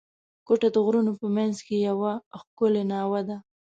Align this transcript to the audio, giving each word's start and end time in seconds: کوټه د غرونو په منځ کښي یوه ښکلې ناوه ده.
کوټه 0.47 0.69
د 0.75 0.77
غرونو 0.85 1.11
په 1.19 1.27
منځ 1.35 1.55
کښي 1.65 1.77
یوه 1.89 2.11
ښکلې 2.39 2.83
ناوه 2.91 3.21
ده. 3.27 3.37